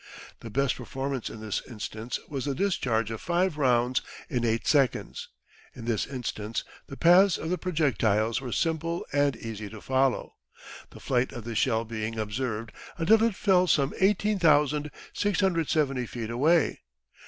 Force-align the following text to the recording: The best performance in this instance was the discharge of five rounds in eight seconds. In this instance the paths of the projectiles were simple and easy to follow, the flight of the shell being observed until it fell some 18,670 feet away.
The 0.39 0.49
best 0.49 0.77
performance 0.77 1.29
in 1.29 1.41
this 1.41 1.61
instance 1.69 2.19
was 2.27 2.45
the 2.45 2.55
discharge 2.55 3.11
of 3.11 3.21
five 3.21 3.55
rounds 3.59 4.01
in 4.31 4.43
eight 4.43 4.65
seconds. 4.65 5.29
In 5.75 5.85
this 5.85 6.07
instance 6.07 6.63
the 6.87 6.97
paths 6.97 7.37
of 7.37 7.51
the 7.51 7.57
projectiles 7.59 8.41
were 8.41 8.51
simple 8.51 9.05
and 9.13 9.35
easy 9.35 9.69
to 9.69 9.79
follow, 9.79 10.37
the 10.89 10.99
flight 10.99 11.31
of 11.31 11.43
the 11.43 11.53
shell 11.53 11.85
being 11.85 12.17
observed 12.17 12.71
until 12.97 13.21
it 13.21 13.35
fell 13.35 13.67
some 13.67 13.93
18,670 13.99 16.05
feet 16.07 16.31
away. 16.31 16.79